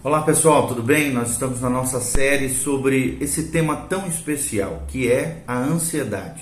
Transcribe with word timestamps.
Olá 0.00 0.22
pessoal, 0.22 0.68
tudo 0.68 0.80
bem? 0.80 1.10
Nós 1.10 1.32
estamos 1.32 1.60
na 1.60 1.68
nossa 1.68 2.00
série 2.00 2.50
sobre 2.50 3.18
esse 3.20 3.48
tema 3.48 3.74
tão 3.74 4.06
especial 4.06 4.84
que 4.86 5.10
é 5.10 5.42
a 5.44 5.58
ansiedade. 5.58 6.40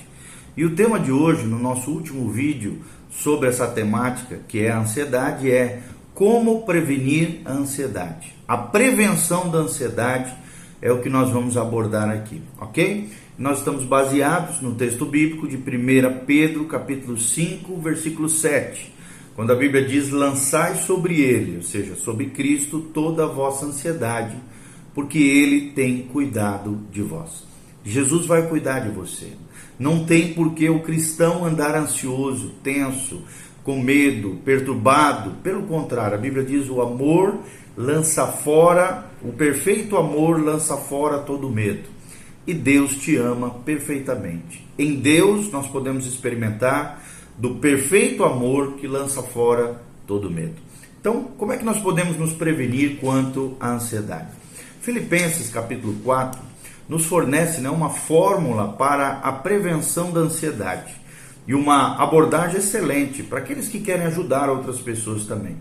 E 0.55 0.63
o 0.63 0.75
tema 0.75 1.01
de 1.01 1.11
hoje, 1.11 1.47
no 1.47 1.59
nosso 1.59 1.91
último 1.91 2.31
vídeo 2.31 2.83
sobre 3.09 3.49
essa 3.49 3.67
temática 3.67 4.41
que 4.47 4.61
é 4.61 4.71
a 4.71 4.81
ansiedade, 4.81 5.51
é 5.51 5.81
como 6.15 6.67
prevenir 6.67 7.41
a 7.47 7.53
ansiedade. 7.53 8.35
A 8.47 8.59
prevenção 8.59 9.51
da 9.51 9.61
ansiedade 9.61 10.35
é 10.83 10.93
o 10.93 11.01
que 11.01 11.09
nós 11.09 11.31
vamos 11.31 11.57
abordar 11.57 12.11
aqui, 12.11 12.43
ok? 12.61 13.09
Nós 13.39 13.61
estamos 13.61 13.85
baseados 13.85 14.61
no 14.61 14.75
texto 14.75 15.07
bíblico 15.07 15.49
de 15.49 15.57
1 15.57 16.27
Pedro, 16.27 16.67
capítulo 16.67 17.19
5, 17.19 17.75
versículo 17.81 18.29
7 18.29 18.96
quando 19.37 19.53
a 19.53 19.55
Bíblia 19.55 19.87
diz: 19.87 20.11
lançai 20.11 20.77
sobre 20.77 21.21
ele, 21.21 21.59
ou 21.59 21.63
seja, 21.63 21.95
sobre 21.95 22.31
Cristo, 22.31 22.81
toda 22.81 23.25
a 23.25 23.29
vossa 23.29 23.67
ansiedade, 23.67 24.37
porque 24.95 25.19
ele 25.19 25.73
tem 25.73 26.03
cuidado 26.03 26.81
de 26.91 27.03
vós. 27.03 27.45
Jesus 27.85 28.27
vai 28.27 28.49
cuidar 28.49 28.81
de 28.81 28.89
você. 28.89 29.33
Não 29.79 30.07
tem 30.07 30.33
por 30.33 30.55
que 30.55 30.69
o 30.71 30.81
cristão 30.81 31.45
andar 31.45 31.77
ansioso, 31.77 32.55
tenso, 32.65 33.23
com 33.63 33.79
medo, 33.79 34.39
perturbado. 34.43 35.33
Pelo 35.43 35.65
contrário, 35.65 36.17
a 36.17 36.21
Bíblia 36.21 36.43
diz: 36.43 36.69
o 36.71 36.81
amor 36.81 37.39
lança 37.77 38.27
fora, 38.27 39.11
o 39.23 39.33
perfeito 39.33 39.99
amor 39.99 40.43
lança 40.43 40.79
fora 40.79 41.19
todo 41.19 41.51
medo. 41.51 41.91
E 42.47 42.55
Deus 42.55 42.95
te 42.95 43.17
ama 43.17 43.51
perfeitamente. 43.51 44.67
Em 44.79 44.95
Deus 44.95 45.51
nós 45.51 45.67
podemos 45.67 46.07
experimentar 46.07 47.03
do 47.39 47.57
perfeito 47.57 48.25
amor 48.25 48.75
que 48.75 48.87
lança 48.87 49.23
fora 49.23 49.81
todo 50.07 50.31
medo. 50.31 50.55
Então, 51.01 51.25
como 51.37 51.53
é 51.53 51.57
que 51.57 51.65
nós 51.65 51.79
podemos 51.79 52.17
nos 52.17 52.33
prevenir 52.33 52.99
quanto 53.01 53.57
à 53.61 53.71
ansiedade? 53.71 54.29
Filipenses 54.81 55.51
capítulo 55.51 55.95
4 56.05 56.41
nos 56.89 57.05
fornece 57.05 57.61
né, 57.61 57.69
uma 57.69 57.91
fórmula 57.91 58.73
para 58.73 59.19
a 59.19 59.33
prevenção 59.33 60.13
da 60.13 60.21
ansiedade 60.21 60.95
e 61.47 61.55
uma 61.55 61.97
abordagem 62.03 62.59
excelente 62.59 63.23
para 63.23 63.39
aqueles 63.39 63.69
que 63.69 63.81
querem 63.81 64.07
ajudar 64.07 64.49
outras 64.49 64.81
pessoas 64.81 65.27
também. 65.27 65.57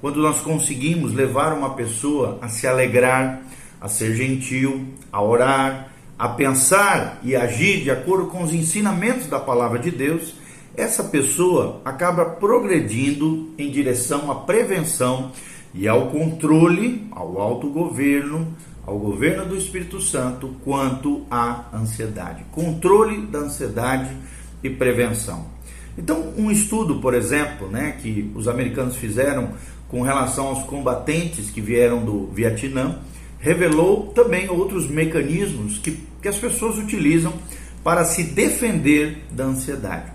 Quando 0.00 0.20
nós 0.20 0.40
conseguimos 0.40 1.12
levar 1.12 1.52
uma 1.52 1.74
pessoa 1.74 2.38
a 2.42 2.48
se 2.48 2.66
alegrar, 2.66 3.40
a 3.80 3.88
ser 3.88 4.14
gentil, 4.14 4.86
a 5.12 5.22
orar, 5.22 5.92
a 6.18 6.28
pensar 6.28 7.18
e 7.22 7.34
agir 7.34 7.82
de 7.82 7.90
acordo 7.90 8.26
com 8.26 8.42
os 8.42 8.52
ensinamentos 8.52 9.26
da 9.26 9.38
palavra 9.38 9.78
de 9.78 9.90
Deus, 9.90 10.34
essa 10.76 11.04
pessoa 11.04 11.80
acaba 11.84 12.24
progredindo 12.24 13.50
em 13.58 13.70
direção 13.70 14.30
à 14.30 14.36
prevenção 14.36 15.32
e 15.74 15.86
ao 15.88 16.08
controle, 16.08 17.06
ao 17.10 17.40
autogoverno, 17.40 18.54
ao 18.86 18.98
governo 18.98 19.46
do 19.46 19.56
Espírito 19.56 20.00
Santo 20.00 20.56
quanto 20.64 21.24
à 21.30 21.66
ansiedade. 21.74 22.44
Controle 22.50 23.26
da 23.26 23.40
ansiedade 23.40 24.16
e 24.62 24.70
prevenção. 24.70 25.46
Então, 25.96 26.32
um 26.36 26.50
estudo, 26.50 27.00
por 27.00 27.14
exemplo, 27.14 27.68
né, 27.68 27.96
que 28.00 28.30
os 28.34 28.48
americanos 28.48 28.96
fizeram 28.96 29.50
com 29.88 30.00
relação 30.02 30.46
aos 30.46 30.62
combatentes 30.64 31.50
que 31.50 31.60
vieram 31.60 32.02
do 32.02 32.28
Vietnã, 32.28 32.98
revelou 33.38 34.06
também 34.08 34.48
outros 34.48 34.88
mecanismos 34.88 35.78
que, 35.78 35.98
que 36.20 36.28
as 36.28 36.38
pessoas 36.38 36.78
utilizam 36.78 37.34
para 37.84 38.04
se 38.04 38.22
defender 38.22 39.24
da 39.30 39.44
ansiedade. 39.44 40.11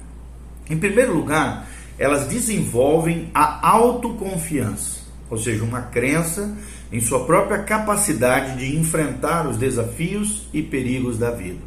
Em 0.69 0.77
primeiro 0.77 1.13
lugar, 1.13 1.67
elas 1.97 2.27
desenvolvem 2.27 3.29
a 3.33 3.67
autoconfiança, 3.67 4.99
ou 5.29 5.37
seja, 5.37 5.63
uma 5.63 5.81
crença 5.81 6.55
em 6.91 6.99
sua 6.99 7.25
própria 7.25 7.59
capacidade 7.59 8.57
de 8.57 8.77
enfrentar 8.77 9.47
os 9.47 9.57
desafios 9.57 10.47
e 10.53 10.61
perigos 10.61 11.17
da 11.17 11.31
vida. 11.31 11.59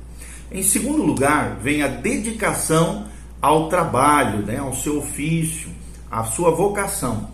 Em 0.50 0.62
segundo 0.62 1.02
lugar, 1.02 1.58
vem 1.62 1.82
a 1.82 1.88
dedicação 1.88 3.06
ao 3.40 3.68
trabalho, 3.68 4.44
né, 4.44 4.58
ao 4.58 4.74
seu 4.74 4.98
ofício, 4.98 5.68
à 6.10 6.24
sua 6.24 6.50
vocação 6.50 7.30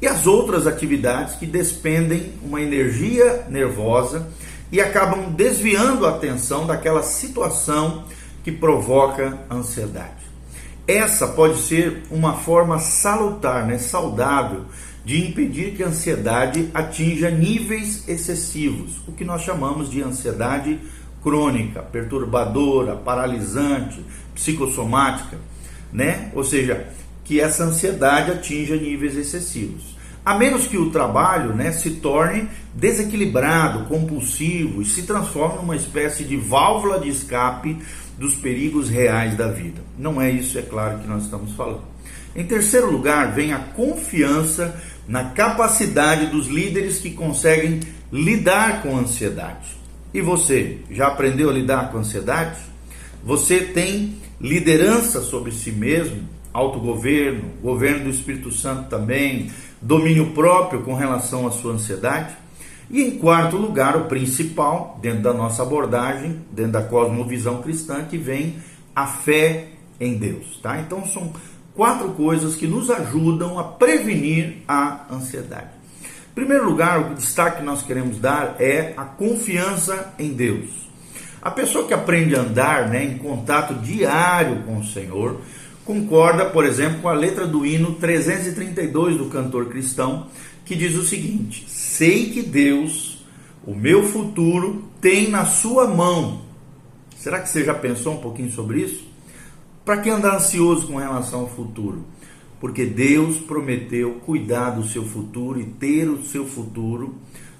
e 0.00 0.06
as 0.06 0.26
outras 0.26 0.66
atividades 0.66 1.34
que 1.34 1.46
despendem 1.46 2.32
uma 2.42 2.60
energia 2.60 3.44
nervosa 3.48 4.28
e 4.72 4.80
acabam 4.80 5.32
desviando 5.32 6.06
a 6.06 6.10
atenção 6.10 6.66
daquela 6.66 7.02
situação 7.02 8.04
que 8.42 8.50
provoca 8.50 9.38
ansiedade. 9.50 10.19
Essa 10.90 11.28
pode 11.28 11.60
ser 11.60 12.02
uma 12.10 12.34
forma 12.34 12.80
salutar, 12.80 13.64
né, 13.64 13.78
saudável, 13.78 14.64
de 15.04 15.24
impedir 15.24 15.76
que 15.76 15.84
a 15.84 15.86
ansiedade 15.86 16.68
atinja 16.74 17.30
níveis 17.30 18.08
excessivos, 18.08 19.00
o 19.06 19.12
que 19.12 19.24
nós 19.24 19.42
chamamos 19.42 19.88
de 19.88 20.02
ansiedade 20.02 20.80
crônica, 21.22 21.80
perturbadora, 21.80 22.96
paralisante, 22.96 24.04
psicossomática, 24.34 25.38
né? 25.92 26.32
Ou 26.34 26.42
seja, 26.42 26.88
que 27.24 27.40
essa 27.40 27.62
ansiedade 27.62 28.32
atinja 28.32 28.74
níveis 28.74 29.16
excessivos. 29.16 29.96
A 30.24 30.34
menos 30.34 30.66
que 30.66 30.76
o 30.76 30.90
trabalho 30.90 31.54
né, 31.54 31.72
se 31.72 31.92
torne 31.92 32.48
desequilibrado, 32.74 33.86
compulsivo 33.86 34.82
e 34.82 34.84
se 34.84 35.02
transforme 35.02 35.56
numa 35.56 35.76
espécie 35.76 36.24
de 36.24 36.36
válvula 36.36 37.00
de 37.00 37.08
escape 37.08 37.78
dos 38.18 38.34
perigos 38.34 38.90
reais 38.90 39.34
da 39.36 39.48
vida. 39.48 39.82
Não 39.98 40.20
é 40.20 40.30
isso, 40.30 40.58
é 40.58 40.62
claro, 40.62 40.98
que 40.98 41.08
nós 41.08 41.24
estamos 41.24 41.52
falando. 41.52 41.82
Em 42.36 42.44
terceiro 42.44 42.90
lugar, 42.90 43.32
vem 43.32 43.52
a 43.52 43.58
confiança 43.58 44.78
na 45.08 45.24
capacidade 45.24 46.26
dos 46.26 46.46
líderes 46.46 46.98
que 46.98 47.10
conseguem 47.10 47.80
lidar 48.12 48.82
com 48.82 48.96
a 48.96 49.00
ansiedade. 49.00 49.80
E 50.12 50.20
você, 50.20 50.78
já 50.90 51.08
aprendeu 51.08 51.48
a 51.48 51.52
lidar 51.52 51.90
com 51.90 51.98
a 51.98 52.00
ansiedade? 52.00 52.58
Você 53.24 53.60
tem 53.60 54.16
liderança 54.40 55.20
sobre 55.20 55.52
si 55.52 55.72
mesmo, 55.72 56.28
autogoverno, 56.52 57.50
governo 57.62 58.04
do 58.04 58.10
Espírito 58.10 58.50
Santo 58.50 58.88
também, 58.88 59.50
domínio 59.80 60.32
próprio 60.32 60.82
com 60.82 60.94
relação 60.94 61.46
à 61.46 61.50
sua 61.50 61.72
ansiedade? 61.72 62.36
E 62.90 63.02
em 63.02 63.18
quarto 63.18 63.56
lugar, 63.56 63.96
o 63.96 64.06
principal, 64.06 64.98
dentro 65.00 65.22
da 65.22 65.32
nossa 65.32 65.62
abordagem, 65.62 66.40
dentro 66.50 66.72
da 66.72 66.82
cosmovisão 66.82 67.62
cristã, 67.62 68.04
que 68.04 68.18
vem 68.18 68.56
a 68.94 69.06
fé 69.06 69.68
em 70.00 70.18
Deus. 70.18 70.58
Tá? 70.60 70.80
Então 70.80 71.06
são 71.06 71.32
quatro 71.74 72.08
coisas 72.10 72.56
que 72.56 72.66
nos 72.66 72.90
ajudam 72.90 73.58
a 73.58 73.64
prevenir 73.64 74.62
a 74.66 75.06
ansiedade. 75.10 75.70
Em 76.30 76.34
primeiro 76.34 76.64
lugar, 76.64 77.12
o 77.12 77.14
destaque 77.14 77.58
que 77.58 77.62
nós 77.62 77.82
queremos 77.82 78.18
dar 78.18 78.56
é 78.58 78.92
a 78.96 79.04
confiança 79.04 80.14
em 80.18 80.32
Deus. 80.32 80.88
A 81.42 81.50
pessoa 81.50 81.86
que 81.86 81.94
aprende 81.94 82.36
a 82.36 82.40
andar 82.40 82.88
né, 82.88 83.04
em 83.04 83.18
contato 83.18 83.74
diário 83.74 84.62
com 84.64 84.78
o 84.78 84.84
Senhor 84.84 85.40
concorda, 85.90 86.44
por 86.44 86.64
exemplo, 86.64 87.00
com 87.00 87.08
a 87.08 87.12
letra 87.12 87.48
do 87.48 87.66
hino 87.66 87.96
332 87.96 89.16
do 89.16 89.26
cantor 89.26 89.66
cristão, 89.66 90.28
que 90.64 90.76
diz 90.76 90.94
o 90.94 91.02
seguinte: 91.02 91.64
Sei 91.68 92.30
que 92.30 92.42
Deus, 92.42 93.24
o 93.66 93.74
meu 93.74 94.04
futuro, 94.04 94.84
tem 95.00 95.28
na 95.28 95.44
sua 95.44 95.88
mão. 95.88 96.42
Será 97.16 97.40
que 97.40 97.48
você 97.48 97.64
já 97.64 97.74
pensou 97.74 98.14
um 98.14 98.20
pouquinho 98.20 98.52
sobre 98.52 98.82
isso? 98.82 99.04
Para 99.84 99.96
que 99.96 100.08
andar 100.08 100.36
ansioso 100.36 100.86
com 100.86 100.96
relação 100.96 101.40
ao 101.40 101.48
futuro? 101.48 102.04
Porque 102.60 102.86
Deus 102.86 103.38
prometeu 103.38 104.20
cuidar 104.24 104.70
do 104.70 104.86
seu 104.86 105.04
futuro 105.04 105.60
e 105.60 105.64
ter 105.64 106.08
o 106.08 106.22
seu 106.22 106.46
futuro 106.46 107.16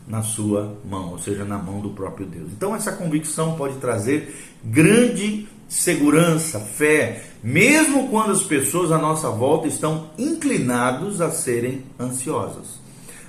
na 0.06 0.22
sua 0.22 0.78
mão, 0.88 1.10
ou 1.10 1.18
seja, 1.18 1.44
na 1.44 1.58
mão 1.58 1.80
do 1.80 1.90
próprio 1.90 2.26
Deus. 2.26 2.50
Então, 2.52 2.76
essa 2.76 2.92
convicção 2.92 3.56
pode 3.56 3.76
trazer 3.78 4.34
grande 4.64 5.48
segurança, 5.70 6.58
fé, 6.58 7.22
mesmo 7.44 8.08
quando 8.08 8.32
as 8.32 8.42
pessoas 8.42 8.90
à 8.90 8.98
nossa 8.98 9.30
volta 9.30 9.68
estão 9.68 10.10
inclinados 10.18 11.20
a 11.20 11.30
serem 11.30 11.84
ansiosas. 11.98 12.80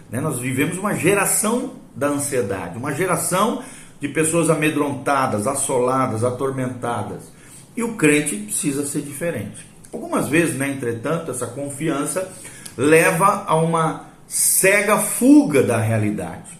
Né? 0.09 0.19
Nós 0.19 0.39
vivemos 0.39 0.75
uma 0.75 0.95
geração 0.95 1.73
da 1.95 2.07
ansiedade, 2.07 2.79
uma 2.79 2.93
geração 2.93 3.63
de 3.99 4.09
pessoas 4.09 4.49
amedrontadas, 4.49 5.45
assoladas, 5.45 6.23
atormentadas. 6.23 7.31
E 7.77 7.83
o 7.83 7.93
crente 7.93 8.35
precisa 8.35 8.87
ser 8.87 9.03
diferente. 9.03 9.63
Algumas 9.93 10.27
vezes, 10.27 10.55
né, 10.55 10.67
entretanto, 10.67 11.29
essa 11.29 11.45
confiança 11.45 12.27
leva 12.75 13.43
a 13.45 13.55
uma 13.55 14.07
cega 14.27 14.97
fuga 14.97 15.61
da 15.61 15.77
realidade, 15.77 16.57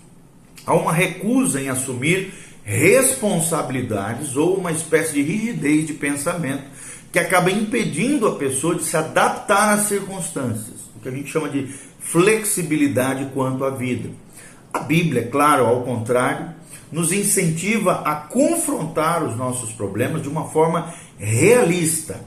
a 0.65 0.75
uma 0.75 0.93
recusa 0.93 1.59
em 1.59 1.69
assumir 1.69 2.33
responsabilidades 2.63 4.35
ou 4.35 4.55
uma 4.55 4.71
espécie 4.71 5.13
de 5.13 5.21
rigidez 5.21 5.87
de 5.87 5.93
pensamento 5.93 6.63
que 7.11 7.19
acaba 7.19 7.51
impedindo 7.51 8.27
a 8.27 8.35
pessoa 8.35 8.75
de 8.75 8.83
se 8.83 8.95
adaptar 8.95 9.73
às 9.73 9.81
circunstâncias, 9.81 10.79
o 10.95 10.99
que 11.01 11.09
a 11.09 11.11
gente 11.11 11.29
chama 11.29 11.49
de 11.49 11.67
flexibilidade 11.99 13.29
quanto 13.33 13.65
à 13.65 13.69
vida. 13.69 14.09
A 14.73 14.79
Bíblia, 14.79 15.27
claro, 15.27 15.65
ao 15.65 15.81
contrário, 15.83 16.49
nos 16.91 17.11
incentiva 17.11 18.01
a 18.05 18.15
confrontar 18.15 19.23
os 19.23 19.35
nossos 19.35 19.71
problemas 19.71 20.21
de 20.21 20.29
uma 20.29 20.49
forma 20.49 20.93
realista 21.17 22.19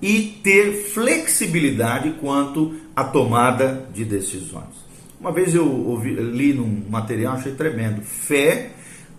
e 0.00 0.40
ter 0.42 0.90
flexibilidade 0.92 2.12
quanto 2.20 2.74
à 2.94 3.04
tomada 3.04 3.88
de 3.92 4.04
decisões. 4.04 4.84
Uma 5.20 5.32
vez 5.32 5.54
eu 5.54 5.66
ouvi, 5.66 6.10
li 6.10 6.52
num 6.52 6.84
material, 6.90 7.34
achei 7.34 7.52
tremendo. 7.52 8.02
Fé, 8.02 8.72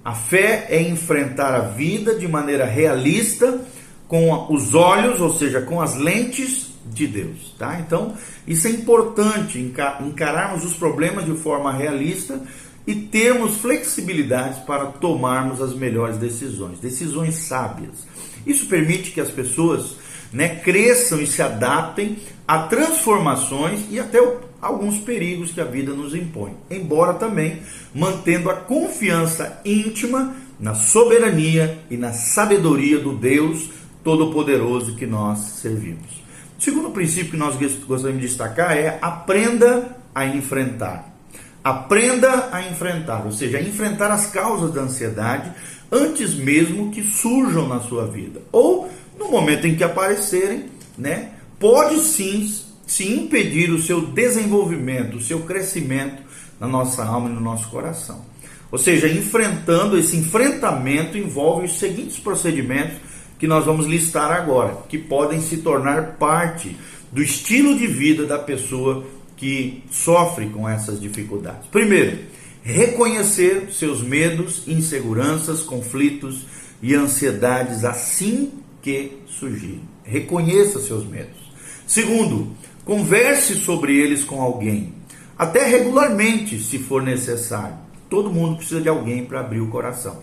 a 0.05 0.13
fé 0.13 0.67
é 0.69 0.79
enfrentar 0.79 1.55
a 1.55 1.61
vida 1.61 2.13
de 2.13 2.27
maneira 2.27 2.63
realista 2.63 3.59
com 4.07 4.53
os 4.53 4.75
olhos, 4.75 5.19
ou 5.19 5.33
seja, 5.33 5.61
com 5.61 5.81
as 5.81 5.95
lentes 5.95 6.75
de 6.85 7.07
Deus, 7.07 7.55
tá? 7.57 7.79
Então, 7.79 8.13
isso 8.47 8.67
é 8.67 8.69
importante 8.69 9.57
encararmos 9.57 10.63
os 10.63 10.75
problemas 10.75 11.25
de 11.25 11.33
forma 11.33 11.73
realista 11.73 12.39
e 12.85 12.93
termos 12.93 13.57
flexibilidade 13.57 14.61
para 14.67 14.85
tomarmos 14.85 15.59
as 15.59 15.73
melhores 15.73 16.17
decisões, 16.17 16.79
decisões 16.79 17.33
sábias. 17.33 18.05
Isso 18.45 18.67
permite 18.67 19.09
que 19.09 19.19
as 19.19 19.31
pessoas 19.31 19.95
né, 20.35 20.49
cresçam 20.49 21.21
e 21.21 21.25
se 21.25 21.41
adaptem 21.41 22.17
a 22.45 22.59
transformações 22.63 23.85
e 23.89 23.97
até 23.97 24.19
alguns 24.61 24.97
perigos 24.97 25.51
que 25.51 25.61
a 25.61 25.63
vida 25.63 25.93
nos 25.93 26.13
impõe, 26.13 26.53
embora 26.69 27.13
também 27.13 27.61
mantendo 27.93 28.49
a 28.49 28.55
confiança 28.55 29.61
íntima 29.63 30.35
na 30.59 30.75
soberania 30.75 31.79
e 31.89 31.95
na 31.95 32.11
sabedoria 32.11 32.99
do 32.99 33.15
Deus 33.15 33.69
Todo-Poderoso 34.03 34.97
que 34.97 35.05
nós 35.05 35.39
servimos. 35.39 36.25
O 36.59 36.61
segundo 36.61 36.89
princípio 36.89 37.31
que 37.31 37.37
nós 37.37 37.55
gostaríamos 37.55 38.21
de 38.21 38.27
destacar 38.27 38.77
é 38.77 38.99
aprenda 39.01 39.97
a 40.13 40.25
enfrentar. 40.25 41.15
Aprenda 41.63 42.49
a 42.51 42.61
enfrentar, 42.61 43.25
ou 43.25 43.31
seja, 43.31 43.57
a 43.57 43.61
enfrentar 43.61 44.11
as 44.11 44.27
causas 44.27 44.73
da 44.73 44.81
ansiedade 44.81 45.49
antes 45.89 46.35
mesmo 46.35 46.91
que 46.91 47.01
surjam 47.01 47.67
na 47.67 47.79
sua 47.79 48.05
vida. 48.05 48.41
Ou 48.51 48.89
no 49.17 49.29
momento 49.29 49.67
em 49.67 49.75
que 49.75 49.83
aparecerem, 49.83 50.65
né, 50.97 51.31
pode 51.59 51.99
sim 51.99 52.53
se 52.85 53.11
impedir 53.11 53.71
o 53.71 53.81
seu 53.81 54.01
desenvolvimento, 54.01 55.17
o 55.17 55.21
seu 55.21 55.41
crescimento 55.41 56.21
na 56.59 56.67
nossa 56.67 57.03
alma 57.03 57.29
e 57.29 57.33
no 57.33 57.41
nosso 57.41 57.67
coração. 57.69 58.23
Ou 58.71 58.77
seja, 58.77 59.07
enfrentando 59.07 59.97
esse 59.97 60.17
enfrentamento 60.17 61.17
envolve 61.17 61.65
os 61.65 61.79
seguintes 61.79 62.17
procedimentos 62.19 62.97
que 63.39 63.47
nós 63.47 63.65
vamos 63.65 63.85
listar 63.85 64.31
agora, 64.31 64.77
que 64.87 64.97
podem 64.97 65.41
se 65.41 65.57
tornar 65.57 66.15
parte 66.17 66.75
do 67.11 67.21
estilo 67.21 67.77
de 67.77 67.87
vida 67.87 68.25
da 68.25 68.37
pessoa 68.37 69.05
que 69.37 69.83
sofre 69.91 70.47
com 70.47 70.67
essas 70.67 70.99
dificuldades. 70.99 71.67
Primeiro, 71.67 72.19
reconhecer 72.63 73.69
seus 73.71 74.01
medos, 74.01 74.63
inseguranças, 74.67 75.61
conflitos 75.61 76.45
e 76.81 76.93
ansiedades 76.95 77.83
assim 77.83 78.51
que 78.85 79.23
surgirem. 79.25 79.81
Reconheça 80.03 80.79
seus 80.79 81.03
medos. 81.03 81.51
Segundo, 81.87 82.55
converse 82.85 83.55
sobre 83.55 83.97
eles 83.97 84.23
com 84.23 84.39
alguém, 84.39 84.93
até 85.35 85.65
regularmente, 85.65 86.59
se 86.59 86.77
for 86.77 87.01
necessário. 87.01 87.75
Todo 88.07 88.31
mundo 88.31 88.57
precisa 88.57 88.79
de 88.79 88.87
alguém 88.87 89.25
para 89.25 89.39
abrir 89.39 89.59
o 89.59 89.69
coração. 89.69 90.19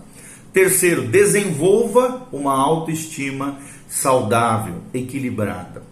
Terceiro, 0.53 1.05
desenvolva 1.05 2.25
uma 2.31 2.53
autoestima 2.53 3.59
saudável, 3.85 4.75
equilibrada. 4.93 5.83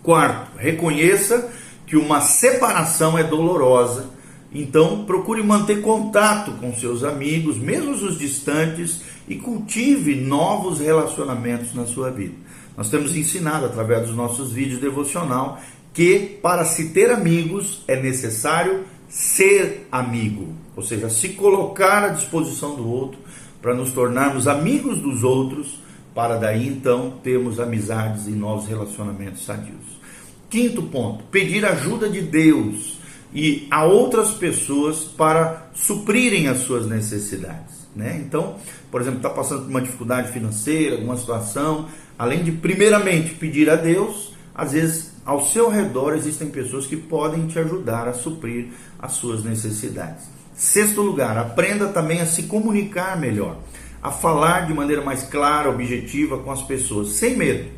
Quarto, 0.00 0.56
reconheça 0.56 1.50
que 1.88 1.96
uma 1.96 2.20
separação 2.20 3.18
é 3.18 3.24
dolorosa, 3.24 4.10
então 4.52 5.04
procure 5.04 5.42
manter 5.42 5.80
contato 5.80 6.52
com 6.60 6.74
seus 6.74 7.04
amigos, 7.04 7.56
mesmo 7.56 7.92
os 7.92 8.18
distantes, 8.18 9.02
e 9.28 9.36
cultive 9.36 10.16
novos 10.16 10.80
relacionamentos 10.80 11.72
na 11.74 11.86
sua 11.86 12.10
vida. 12.10 12.34
Nós 12.76 12.90
temos 12.90 13.14
ensinado 13.14 13.66
através 13.66 14.06
dos 14.06 14.16
nossos 14.16 14.52
vídeos 14.52 14.80
devocional 14.80 15.60
que 15.92 16.38
para 16.42 16.64
se 16.64 16.90
ter 16.90 17.10
amigos 17.10 17.82
é 17.86 18.00
necessário 18.00 18.84
ser 19.08 19.88
amigo, 19.90 20.54
ou 20.76 20.82
seja, 20.82 21.10
se 21.10 21.30
colocar 21.30 22.04
à 22.04 22.08
disposição 22.08 22.76
do 22.76 22.88
outro 22.88 23.18
para 23.60 23.74
nos 23.74 23.92
tornarmos 23.92 24.48
amigos 24.48 25.00
dos 25.00 25.22
outros, 25.22 25.80
para 26.14 26.36
daí 26.36 26.66
então 26.66 27.14
termos 27.22 27.60
amizades 27.60 28.26
e 28.26 28.30
novos 28.30 28.66
relacionamentos 28.66 29.44
sadios. 29.44 30.00
Quinto 30.48 30.82
ponto, 30.84 31.24
pedir 31.24 31.64
ajuda 31.64 32.08
de 32.08 32.20
Deus 32.20 32.99
e 33.32 33.66
a 33.70 33.84
outras 33.84 34.32
pessoas 34.32 35.04
para 35.04 35.70
suprirem 35.74 36.48
as 36.48 36.58
suas 36.58 36.86
necessidades. 36.86 37.88
Né? 37.94 38.22
Então, 38.24 38.56
por 38.90 39.00
exemplo, 39.00 39.18
está 39.18 39.30
passando 39.30 39.62
por 39.62 39.70
uma 39.70 39.80
dificuldade 39.80 40.32
financeira, 40.32 40.96
alguma 40.96 41.16
situação, 41.16 41.88
além 42.18 42.42
de 42.42 42.52
primeiramente 42.52 43.34
pedir 43.34 43.70
a 43.70 43.76
Deus, 43.76 44.34
às 44.54 44.72
vezes 44.72 45.12
ao 45.24 45.46
seu 45.46 45.68
redor 45.68 46.14
existem 46.14 46.48
pessoas 46.48 46.86
que 46.86 46.96
podem 46.96 47.46
te 47.46 47.58
ajudar 47.58 48.08
a 48.08 48.12
suprir 48.12 48.68
as 48.98 49.12
suas 49.12 49.44
necessidades. 49.44 50.24
Sexto 50.54 51.00
lugar, 51.00 51.38
aprenda 51.38 51.88
também 51.88 52.20
a 52.20 52.26
se 52.26 52.42
comunicar 52.44 53.18
melhor, 53.18 53.56
a 54.02 54.10
falar 54.10 54.66
de 54.66 54.74
maneira 54.74 55.02
mais 55.02 55.22
clara, 55.22 55.70
objetiva 55.70 56.38
com 56.38 56.50
as 56.50 56.62
pessoas, 56.62 57.10
sem 57.10 57.36
medo. 57.36 57.68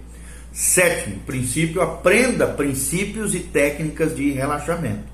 Sétimo 0.52 1.20
princípio, 1.20 1.80
aprenda 1.80 2.46
princípios 2.46 3.34
e 3.34 3.40
técnicas 3.40 4.16
de 4.16 4.32
relaxamento. 4.32 5.11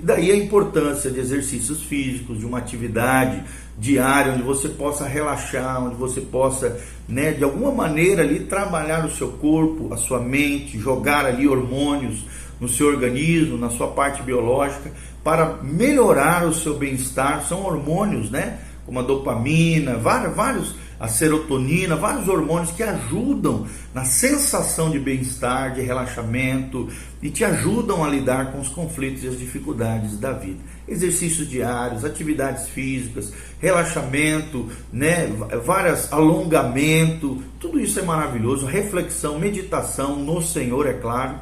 E 0.00 0.02
daí 0.02 0.30
a 0.30 0.36
importância 0.36 1.10
de 1.10 1.20
exercícios 1.20 1.82
físicos, 1.82 2.38
de 2.38 2.46
uma 2.46 2.56
atividade 2.56 3.44
diária 3.76 4.32
onde 4.32 4.42
você 4.42 4.66
possa 4.66 5.06
relaxar, 5.06 5.84
onde 5.84 5.94
você 5.94 6.22
possa, 6.22 6.80
né, 7.06 7.32
de 7.32 7.44
alguma 7.44 7.70
maneira 7.70 8.22
ali 8.22 8.40
trabalhar 8.40 9.04
o 9.04 9.10
seu 9.10 9.32
corpo, 9.32 9.92
a 9.92 9.98
sua 9.98 10.18
mente, 10.18 10.78
jogar 10.78 11.26
ali 11.26 11.46
hormônios 11.46 12.24
no 12.58 12.66
seu 12.66 12.86
organismo, 12.86 13.58
na 13.58 13.68
sua 13.68 13.88
parte 13.88 14.22
biológica, 14.22 14.90
para 15.22 15.58
melhorar 15.62 16.46
o 16.46 16.54
seu 16.54 16.78
bem-estar. 16.78 17.46
São 17.46 17.62
hormônios, 17.66 18.30
né, 18.30 18.58
como 18.86 19.00
a 19.00 19.02
dopamina, 19.02 19.98
vários, 19.98 20.34
vários 20.34 20.74
a 21.00 21.08
serotonina, 21.08 21.96
vários 21.96 22.28
hormônios 22.28 22.72
que 22.72 22.82
ajudam 22.82 23.66
na 23.94 24.04
sensação 24.04 24.90
de 24.90 24.98
bem-estar, 24.98 25.72
de 25.72 25.80
relaxamento 25.80 26.90
e 27.22 27.30
te 27.30 27.42
ajudam 27.42 28.04
a 28.04 28.08
lidar 28.08 28.52
com 28.52 28.60
os 28.60 28.68
conflitos 28.68 29.24
e 29.24 29.28
as 29.28 29.38
dificuldades 29.38 30.18
da 30.18 30.32
vida. 30.32 30.58
Exercícios 30.86 31.48
diários, 31.48 32.04
atividades 32.04 32.68
físicas, 32.68 33.32
relaxamento, 33.58 34.68
né, 34.92 35.26
várias 35.64 36.12
alongamento, 36.12 37.42
tudo 37.58 37.80
isso 37.80 37.98
é 37.98 38.02
maravilhoso, 38.02 38.66
reflexão, 38.66 39.38
meditação 39.38 40.16
no 40.16 40.42
Senhor, 40.42 40.86
é 40.86 40.92
claro. 40.92 41.36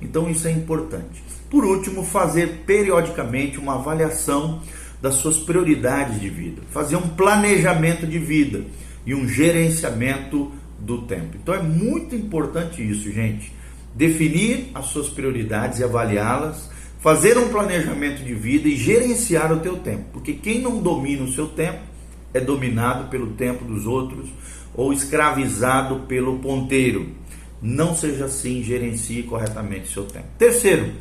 Então 0.00 0.30
isso 0.30 0.48
é 0.48 0.50
importante. 0.50 1.22
Por 1.50 1.66
último, 1.66 2.02
fazer 2.02 2.62
periodicamente 2.66 3.58
uma 3.58 3.74
avaliação 3.74 4.62
das 5.02 5.16
suas 5.16 5.36
prioridades 5.36 6.18
de 6.18 6.30
vida, 6.30 6.62
fazer 6.70 6.96
um 6.96 7.08
planejamento 7.08 8.06
de 8.06 8.18
vida 8.18 8.64
e 9.04 9.14
um 9.14 9.26
gerenciamento 9.28 10.52
do 10.78 11.02
tempo. 11.02 11.36
Então 11.40 11.54
é 11.54 11.62
muito 11.62 12.14
importante 12.14 12.82
isso, 12.82 13.10
gente. 13.10 13.52
Definir 13.94 14.70
as 14.74 14.86
suas 14.86 15.08
prioridades 15.08 15.78
e 15.78 15.84
avaliá-las, 15.84 16.70
fazer 17.00 17.36
um 17.36 17.48
planejamento 17.48 18.22
de 18.22 18.34
vida 18.34 18.68
e 18.68 18.76
gerenciar 18.76 19.52
o 19.52 19.60
teu 19.60 19.76
tempo, 19.76 20.04
porque 20.12 20.34
quem 20.34 20.60
não 20.60 20.80
domina 20.80 21.24
o 21.24 21.32
seu 21.32 21.48
tempo 21.48 21.80
é 22.32 22.40
dominado 22.40 23.08
pelo 23.10 23.32
tempo 23.32 23.64
dos 23.64 23.86
outros 23.86 24.30
ou 24.74 24.92
escravizado 24.92 26.00
pelo 26.06 26.38
ponteiro. 26.38 27.08
Não 27.60 27.94
seja 27.94 28.24
assim, 28.24 28.62
gerencie 28.62 29.22
corretamente 29.22 29.88
o 29.88 29.92
seu 29.92 30.04
tempo. 30.04 30.26
Terceiro, 30.38 30.92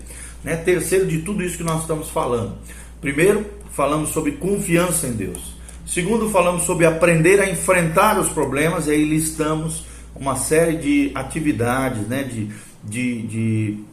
né, 0.44 0.56
terceiro 0.58 1.08
de 1.08 1.20
tudo 1.20 1.44
isso 1.44 1.58
que 1.58 1.64
nós 1.64 1.82
estamos 1.82 2.10
falando. 2.10 2.58
Primeiro, 3.00 3.46
falamos 3.72 4.10
sobre 4.10 4.34
confiança 4.34 5.08
em 5.08 5.14
Deus. 5.14 5.56
Segundo, 5.86 6.30
falamos 6.30 6.64
sobre 6.64 6.86
aprender 6.86 7.42
a 7.42 7.50
enfrentar 7.50 8.20
os 8.20 8.30
problemas, 8.30 8.88
e 8.88 8.92
aí 8.92 9.04
listamos 9.04 9.86
uma 10.16 10.36
série 10.36 10.78
de 10.78 11.12
atividades, 11.16 12.08
né, 12.08 12.24
de, 12.24 12.50
de, 12.84 13.22
de, 13.24 13.84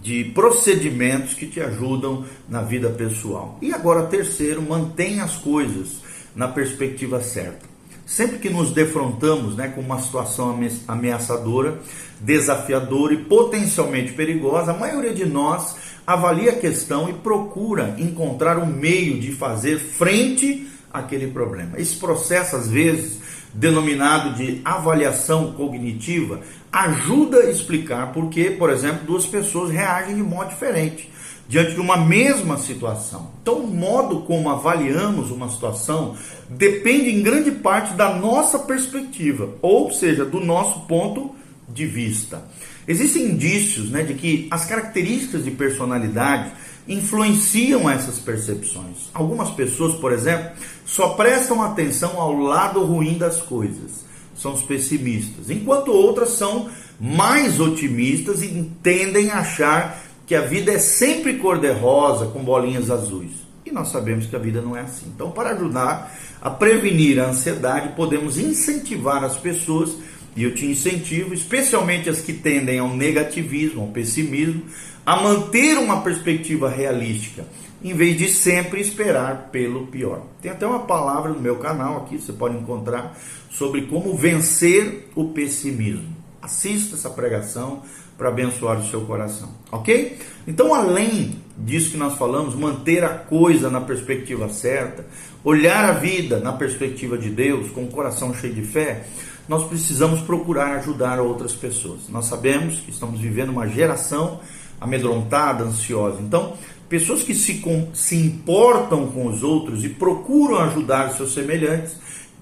de 0.00 0.24
procedimentos 0.32 1.34
que 1.34 1.46
te 1.46 1.60
ajudam 1.60 2.24
na 2.48 2.62
vida 2.62 2.88
pessoal. 2.88 3.58
E 3.60 3.72
agora, 3.72 4.06
terceiro, 4.06 4.62
mantenha 4.62 5.24
as 5.24 5.36
coisas 5.36 6.00
na 6.34 6.48
perspectiva 6.48 7.20
certa. 7.20 7.68
Sempre 8.06 8.38
que 8.38 8.50
nos 8.50 8.72
defrontamos 8.72 9.54
né, 9.54 9.68
com 9.68 9.80
uma 9.80 10.00
situação 10.00 10.58
ameaçadora, 10.88 11.78
desafiadora 12.18 13.14
e 13.14 13.24
potencialmente 13.24 14.12
perigosa, 14.12 14.72
a 14.72 14.76
maioria 14.76 15.14
de 15.14 15.24
nós 15.24 15.76
avalia 16.04 16.50
a 16.50 16.56
questão 16.56 17.08
e 17.08 17.12
procura 17.12 17.94
encontrar 17.98 18.58
um 18.58 18.66
meio 18.66 19.20
de 19.20 19.30
fazer 19.30 19.78
frente 19.78 20.69
aquele 20.92 21.28
problema. 21.28 21.78
Esse 21.78 21.96
processo, 21.96 22.56
às 22.56 22.68
vezes, 22.68 23.20
denominado 23.54 24.34
de 24.34 24.60
avaliação 24.64 25.52
cognitiva, 25.52 26.40
ajuda 26.72 27.40
a 27.40 27.50
explicar 27.50 28.12
por 28.12 28.28
que, 28.28 28.50
por 28.50 28.70
exemplo, 28.70 29.06
duas 29.06 29.26
pessoas 29.26 29.70
reagem 29.70 30.16
de 30.16 30.22
modo 30.22 30.50
diferente 30.50 31.10
diante 31.50 31.74
de 31.74 31.80
uma 31.80 31.96
mesma 31.96 32.56
situação. 32.58 33.32
Então, 33.42 33.56
o 33.56 33.66
modo 33.66 34.20
como 34.20 34.48
avaliamos 34.48 35.32
uma 35.32 35.48
situação 35.48 36.14
depende 36.48 37.10
em 37.10 37.24
grande 37.24 37.50
parte 37.50 37.92
da 37.94 38.14
nossa 38.14 38.56
perspectiva, 38.56 39.54
ou 39.60 39.90
seja, 39.92 40.24
do 40.24 40.38
nosso 40.38 40.86
ponto 40.86 41.34
de 41.68 41.86
vista. 41.86 42.44
Existem 42.86 43.24
indícios 43.24 43.90
né, 43.90 44.04
de 44.04 44.14
que 44.14 44.46
as 44.48 44.64
características 44.64 45.42
de 45.42 45.50
personalidade 45.50 46.52
influenciam 46.90 47.88
essas 47.88 48.18
percepções. 48.18 49.08
Algumas 49.14 49.50
pessoas, 49.50 49.94
por 49.94 50.12
exemplo, 50.12 50.50
só 50.84 51.10
prestam 51.10 51.62
atenção 51.62 52.20
ao 52.20 52.36
lado 52.36 52.84
ruim 52.84 53.16
das 53.16 53.40
coisas, 53.40 54.04
são 54.34 54.54
os 54.54 54.62
pessimistas, 54.62 55.48
enquanto 55.50 55.92
outras 55.92 56.30
são 56.30 56.68
mais 56.98 57.60
otimistas 57.60 58.42
e 58.42 58.70
tendem 58.82 59.30
a 59.30 59.38
achar 59.38 60.02
que 60.26 60.34
a 60.34 60.40
vida 60.40 60.72
é 60.72 60.78
sempre 60.78 61.34
cor-de-rosa 61.34 62.26
com 62.26 62.42
bolinhas 62.42 62.90
azuis. 62.90 63.32
E 63.64 63.70
nós 63.70 63.88
sabemos 63.88 64.26
que 64.26 64.34
a 64.34 64.38
vida 64.38 64.60
não 64.60 64.76
é 64.76 64.80
assim. 64.80 65.06
Então, 65.14 65.30
para 65.30 65.50
ajudar 65.50 66.12
a 66.40 66.50
prevenir 66.50 67.20
a 67.20 67.28
ansiedade, 67.28 67.94
podemos 67.94 68.36
incentivar 68.36 69.22
as 69.22 69.36
pessoas, 69.36 69.96
e 70.34 70.42
eu 70.42 70.54
te 70.54 70.66
incentivo, 70.66 71.34
especialmente 71.34 72.08
as 72.08 72.20
que 72.20 72.32
tendem 72.32 72.78
ao 72.78 72.88
negativismo, 72.88 73.82
ao 73.82 73.88
pessimismo, 73.88 74.62
a 75.10 75.16
manter 75.16 75.76
uma 75.76 76.02
perspectiva 76.02 76.68
realística, 76.68 77.44
em 77.82 77.92
vez 77.92 78.16
de 78.16 78.28
sempre 78.28 78.80
esperar 78.80 79.48
pelo 79.50 79.88
pior. 79.88 80.22
Tem 80.40 80.52
até 80.52 80.64
uma 80.64 80.78
palavra 80.78 81.32
no 81.32 81.40
meu 81.40 81.56
canal 81.56 81.96
aqui, 81.96 82.16
você 82.16 82.32
pode 82.32 82.56
encontrar, 82.56 83.18
sobre 83.50 83.88
como 83.88 84.16
vencer 84.16 85.10
o 85.16 85.30
pessimismo. 85.30 86.14
Assista 86.40 86.94
essa 86.94 87.10
pregação 87.10 87.82
para 88.16 88.28
abençoar 88.28 88.78
o 88.78 88.88
seu 88.88 89.00
coração, 89.00 89.48
ok? 89.72 90.16
Então, 90.46 90.72
além 90.72 91.40
disso 91.58 91.90
que 91.90 91.96
nós 91.96 92.16
falamos, 92.16 92.54
manter 92.54 93.02
a 93.02 93.08
coisa 93.08 93.68
na 93.68 93.80
perspectiva 93.80 94.48
certa, 94.48 95.04
olhar 95.42 95.86
a 95.86 95.92
vida 95.92 96.38
na 96.38 96.52
perspectiva 96.52 97.18
de 97.18 97.30
Deus, 97.30 97.68
com 97.72 97.82
o 97.82 97.88
coração 97.88 98.32
cheio 98.32 98.54
de 98.54 98.62
fé, 98.62 99.06
nós 99.48 99.66
precisamos 99.66 100.20
procurar 100.20 100.76
ajudar 100.76 101.18
outras 101.18 101.52
pessoas. 101.52 102.02
Nós 102.08 102.26
sabemos 102.26 102.78
que 102.78 102.92
estamos 102.92 103.18
vivendo 103.18 103.50
uma 103.50 103.66
geração 103.66 104.38
amedrontada, 104.80 105.64
ansiosa. 105.64 106.20
Então, 106.20 106.54
pessoas 106.88 107.22
que 107.22 107.34
se, 107.34 107.54
com, 107.54 107.88
se 107.94 108.16
importam 108.16 109.08
com 109.08 109.26
os 109.26 109.42
outros 109.42 109.84
e 109.84 109.88
procuram 109.88 110.58
ajudar 110.60 111.10
seus 111.10 111.34
semelhantes, 111.34 111.96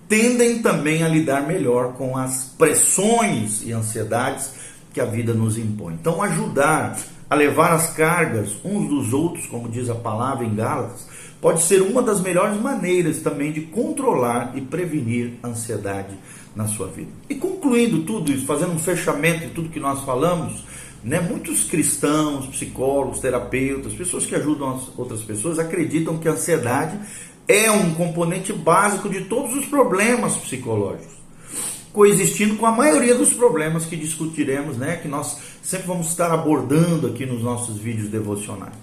tendem 0.09 0.63
também 0.63 1.03
a 1.03 1.09
lidar 1.09 1.47
melhor 1.47 1.93
com 1.93 2.17
as 2.17 2.55
pressões 2.57 3.63
e 3.63 3.73
ansiedades 3.73 4.53
que 4.93 5.01
a 5.01 5.05
vida 5.05 5.35
nos 5.35 5.59
impõe. 5.59 5.95
Então, 5.95 6.23
ajudar 6.23 6.99
a 7.29 7.35
levar 7.35 7.73
as 7.73 7.91
cargas 7.91 8.57
uns 8.65 8.89
dos 8.89 9.13
outros, 9.13 9.47
como 9.47 9.69
diz 9.69 9.91
a 9.91 9.95
palavra 9.95 10.45
em 10.45 10.55
Gálatas, 10.55 11.07
pode 11.41 11.63
ser 11.63 11.83
uma 11.83 12.03
das 12.03 12.21
melhores 12.21 12.61
maneiras 12.61 13.19
também 13.21 13.53
de 13.53 13.63
controlar 13.63 14.53
e 14.57 14.61
prevenir 14.61 15.35
a 15.43 15.49
ansiedade 15.49 16.15
na 16.55 16.67
sua 16.67 16.89
vida. 16.89 17.11
E 17.29 17.35
concluindo 17.35 18.03
tudo 18.03 18.33
isso, 18.33 18.45
fazendo 18.45 18.73
um 18.73 18.79
fechamento 18.79 19.47
de 19.47 19.53
tudo 19.53 19.69
que 19.69 19.79
nós 19.79 20.03
falamos, 20.05 20.65
né? 21.03 21.21
Muitos 21.21 21.65
cristãos, 21.65 22.47
psicólogos, 22.47 23.21
terapeutas, 23.21 23.93
pessoas 23.93 24.27
que 24.27 24.35
ajudam 24.35 24.77
as 24.77 24.99
outras 24.99 25.21
pessoas 25.21 25.59
acreditam 25.59 26.19
que 26.19 26.29
a 26.29 26.33
ansiedade 26.33 26.99
é 27.47 27.71
um 27.71 27.95
componente 27.95 28.53
básico 28.53 29.09
de 29.09 29.23
todos 29.23 29.57
os 29.57 29.65
problemas 29.67 30.37
psicológicos, 30.37 31.15
coexistindo 31.93 32.57
com 32.57 32.67
a 32.67 32.73
maioria 32.73 33.15
dos 33.15 33.33
problemas 33.33 33.87
que 33.87 33.97
discutiremos, 33.97 34.77
né? 34.77 34.97
que 34.97 35.09
nós 35.09 35.39
sempre 35.63 35.87
vamos 35.87 36.09
estar 36.09 36.31
abordando 36.31 37.07
aqui 37.07 37.25
nos 37.25 37.43
nossos 37.43 37.79
vídeos 37.79 38.09
devocionais. 38.09 38.75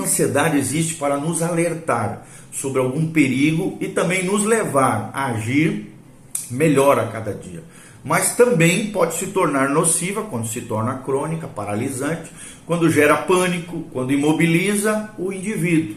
A 0.00 0.04
ansiedade 0.04 0.58
existe 0.58 0.94
para 0.94 1.16
nos 1.16 1.42
alertar 1.42 2.26
sobre 2.50 2.80
algum 2.80 3.10
perigo 3.10 3.76
e 3.80 3.88
também 3.88 4.24
nos 4.24 4.44
levar 4.44 5.10
a 5.12 5.26
agir 5.26 5.92
melhor 6.50 6.98
a 6.98 7.06
cada 7.06 7.32
dia 7.32 7.62
mas 8.04 8.34
também 8.34 8.90
pode 8.90 9.14
se 9.14 9.28
tornar 9.28 9.68
nociva 9.68 10.22
quando 10.22 10.46
se 10.46 10.62
torna 10.62 10.98
crônica, 10.98 11.46
paralisante, 11.46 12.30
quando 12.66 12.90
gera 12.90 13.16
pânico, 13.16 13.84
quando 13.92 14.12
imobiliza 14.12 15.10
o 15.16 15.32
indivíduo, 15.32 15.96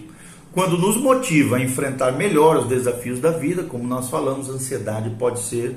quando 0.52 0.78
nos 0.78 0.98
motiva 0.98 1.58
a 1.58 1.62
enfrentar 1.62 2.12
melhor 2.12 2.58
os 2.58 2.68
desafios 2.68 3.20
da 3.20 3.32
vida, 3.32 3.64
como 3.64 3.88
nós 3.88 4.10
falamos, 4.10 4.50
a 4.50 4.54
ansiedade 4.54 5.10
pode 5.12 5.42
ser 5.42 5.76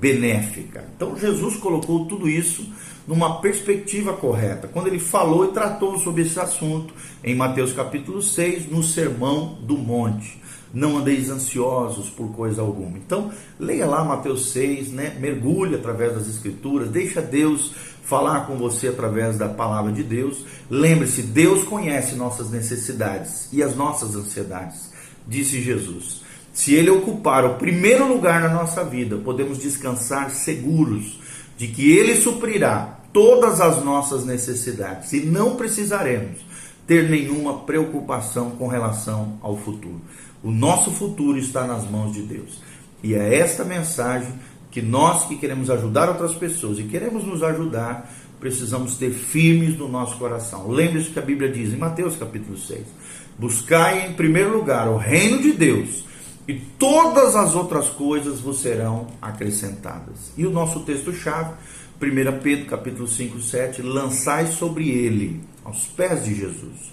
benéfica. 0.00 0.84
Então 0.96 1.16
Jesus 1.16 1.56
colocou 1.56 2.06
tudo 2.06 2.28
isso 2.28 2.66
numa 3.08 3.40
perspectiva 3.40 4.12
correta, 4.12 4.68
quando 4.68 4.86
ele 4.86 5.00
falou 5.00 5.46
e 5.46 5.48
tratou 5.48 5.98
sobre 5.98 6.22
esse 6.22 6.38
assunto 6.38 6.92
em 7.24 7.34
Mateus 7.34 7.72
capítulo 7.72 8.22
6, 8.22 8.70
no 8.70 8.82
Sermão 8.82 9.58
do 9.62 9.76
Monte 9.76 10.38
não 10.72 10.98
andeis 10.98 11.30
ansiosos 11.30 12.10
por 12.10 12.30
coisa 12.32 12.60
alguma. 12.60 12.98
Então, 12.98 13.30
leia 13.58 13.86
lá 13.86 14.04
Mateus 14.04 14.50
6, 14.52 14.92
né? 14.92 15.16
mergulhe 15.18 15.74
através 15.74 16.14
das 16.14 16.28
Escrituras, 16.28 16.90
deixa 16.90 17.22
Deus 17.22 17.72
falar 18.04 18.46
com 18.46 18.56
você 18.56 18.88
através 18.88 19.36
da 19.38 19.48
palavra 19.48 19.92
de 19.92 20.02
Deus. 20.02 20.44
Lembre-se, 20.70 21.22
Deus 21.22 21.64
conhece 21.64 22.14
nossas 22.14 22.50
necessidades 22.50 23.48
e 23.52 23.62
as 23.62 23.74
nossas 23.74 24.14
ansiedades, 24.14 24.90
disse 25.26 25.62
Jesus. 25.62 26.22
Se 26.52 26.74
Ele 26.74 26.90
ocupar 26.90 27.44
o 27.44 27.54
primeiro 27.54 28.06
lugar 28.06 28.42
na 28.42 28.48
nossa 28.48 28.84
vida, 28.84 29.16
podemos 29.16 29.58
descansar 29.58 30.30
seguros 30.30 31.18
de 31.56 31.68
que 31.68 31.90
Ele 31.90 32.16
suprirá 32.16 32.97
todas 33.12 33.60
as 33.60 33.84
nossas 33.84 34.24
necessidades 34.24 35.12
e 35.12 35.20
não 35.20 35.56
precisaremos 35.56 36.38
ter 36.86 37.08
nenhuma 37.08 37.60
preocupação 37.60 38.50
com 38.52 38.66
relação 38.66 39.38
ao 39.42 39.56
futuro. 39.56 40.00
O 40.42 40.50
nosso 40.50 40.90
futuro 40.90 41.38
está 41.38 41.66
nas 41.66 41.88
mãos 41.88 42.14
de 42.14 42.22
Deus. 42.22 42.60
E 43.02 43.14
é 43.14 43.38
esta 43.38 43.64
mensagem 43.64 44.32
que 44.70 44.80
nós 44.80 45.26
que 45.26 45.36
queremos 45.36 45.70
ajudar 45.70 46.08
outras 46.08 46.32
pessoas 46.34 46.78
e 46.78 46.84
queremos 46.84 47.24
nos 47.24 47.42
ajudar, 47.42 48.10
precisamos 48.40 48.96
ter 48.96 49.10
firmes 49.10 49.76
no 49.76 49.88
nosso 49.88 50.16
coração. 50.16 50.68
Lembre-se 50.68 51.10
que 51.10 51.18
a 51.18 51.22
Bíblia 51.22 51.50
diz 51.50 51.72
em 51.72 51.76
Mateus 51.76 52.16
capítulo 52.16 52.56
6: 52.56 52.86
Buscai 53.38 54.06
em 54.06 54.14
primeiro 54.14 54.56
lugar 54.56 54.88
o 54.88 54.96
reino 54.96 55.40
de 55.40 55.52
Deus, 55.52 56.04
e 56.46 56.54
todas 56.54 57.36
as 57.36 57.54
outras 57.54 57.88
coisas 57.88 58.40
vos 58.40 58.60
serão 58.60 59.08
acrescentadas. 59.20 60.32
E 60.36 60.46
o 60.46 60.50
nosso 60.50 60.80
texto-chave, 60.80 61.52
1 62.00 62.40
Pedro 62.40 62.66
capítulo 62.66 63.08
5, 63.08 63.40
7, 63.40 63.82
lançai 63.82 64.46
sobre 64.46 64.88
ele, 64.88 65.40
aos 65.64 65.86
pés 65.86 66.24
de 66.24 66.34
Jesus, 66.34 66.92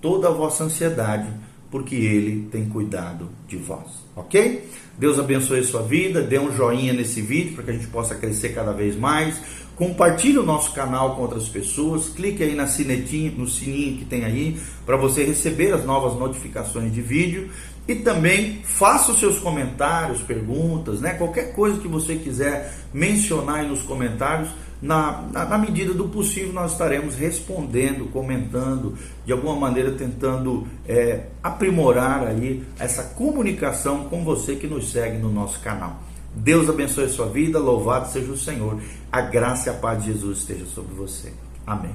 toda 0.00 0.28
a 0.28 0.32
vossa 0.32 0.64
ansiedade 0.64 1.30
porque 1.70 1.94
Ele 1.94 2.48
tem 2.50 2.64
cuidado 2.68 3.28
de 3.46 3.56
vós, 3.56 4.04
ok? 4.14 4.68
Deus 4.98 5.18
abençoe 5.18 5.60
a 5.60 5.64
sua 5.64 5.82
vida, 5.82 6.22
dê 6.22 6.38
um 6.38 6.50
joinha 6.54 6.92
nesse 6.92 7.20
vídeo 7.20 7.54
para 7.54 7.64
que 7.64 7.70
a 7.70 7.74
gente 7.74 7.88
possa 7.88 8.14
crescer 8.14 8.54
cada 8.54 8.72
vez 8.72 8.96
mais. 8.96 9.40
Compartilhe 9.76 10.38
o 10.38 10.42
nosso 10.42 10.72
canal 10.72 11.14
com 11.14 11.22
outras 11.22 11.50
pessoas, 11.50 12.08
clique 12.08 12.42
aí 12.42 12.54
na 12.54 12.66
sinetinha, 12.66 13.30
no 13.30 13.46
sininho 13.46 13.98
que 13.98 14.06
tem 14.06 14.24
aí 14.24 14.58
para 14.86 14.96
você 14.96 15.22
receber 15.22 15.74
as 15.74 15.84
novas 15.84 16.18
notificações 16.18 16.90
de 16.94 17.02
vídeo 17.02 17.50
e 17.86 17.94
também 17.96 18.62
faça 18.64 19.12
os 19.12 19.20
seus 19.20 19.38
comentários, 19.38 20.22
perguntas, 20.22 21.02
né? 21.02 21.12
Qualquer 21.12 21.52
coisa 21.52 21.78
que 21.78 21.86
você 21.86 22.16
quiser 22.16 22.72
mencionar 22.92 23.56
aí 23.56 23.68
nos 23.68 23.82
comentários, 23.82 24.48
na, 24.80 25.22
na, 25.30 25.44
na, 25.44 25.58
medida 25.58 25.92
do 25.92 26.08
possível, 26.08 26.54
nós 26.54 26.72
estaremos 26.72 27.14
respondendo, 27.14 28.10
comentando, 28.10 28.96
de 29.26 29.32
alguma 29.32 29.56
maneira 29.56 29.92
tentando 29.92 30.66
é, 30.88 31.26
aprimorar 31.42 32.26
aí 32.26 32.62
essa 32.78 33.02
comunicação 33.02 34.04
com 34.04 34.24
você 34.24 34.56
que 34.56 34.66
nos 34.66 34.90
segue 34.90 35.18
no 35.18 35.30
nosso 35.30 35.60
canal. 35.60 36.05
Deus 36.36 36.68
abençoe 36.68 37.04
a 37.04 37.08
sua 37.08 37.26
vida, 37.26 37.58
louvado 37.58 38.08
seja 38.08 38.30
o 38.30 38.36
Senhor. 38.36 38.78
A 39.10 39.22
graça 39.22 39.70
e 39.70 39.72
a 39.72 39.74
paz 39.74 40.04
de 40.04 40.12
Jesus 40.12 40.38
esteja 40.38 40.66
sobre 40.66 40.94
você. 40.94 41.32
Amém. 41.66 41.94